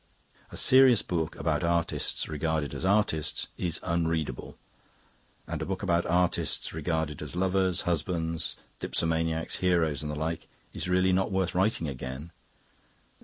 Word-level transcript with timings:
A 0.51 0.57
serious 0.57 1.03
book 1.03 1.35
about 1.35 1.63
artists 1.63 2.27
regarded 2.27 2.73
as 2.73 2.83
artists 2.83 3.45
is 3.55 3.79
unreadable; 3.83 4.57
and 5.45 5.61
a 5.61 5.65
book 5.67 5.83
about 5.83 6.07
artists 6.07 6.73
regarded 6.73 7.21
as 7.21 7.35
lovers, 7.35 7.81
husbands, 7.81 8.55
dipsomaniacs, 8.79 9.57
heroes, 9.57 10.01
and 10.01 10.09
the 10.11 10.15
like 10.15 10.47
is 10.73 10.89
really 10.89 11.13
not 11.13 11.31
worth 11.31 11.53
writing 11.53 11.87
again. 11.87 12.31